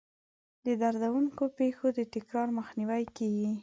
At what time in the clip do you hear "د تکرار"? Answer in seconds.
1.97-2.47